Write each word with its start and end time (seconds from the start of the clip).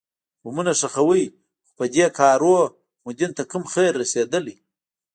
بمونه 0.43 0.71
ښخوئ 0.79 1.23
خو 1.65 1.71
په 1.77 1.85
دو 1.93 2.05
کارونو 2.19 2.71
مو 3.03 3.09
دين 3.19 3.31
ته 3.37 3.43
کوم 3.51 3.63
خير 3.73 3.91
رسېدلى. 4.01 4.55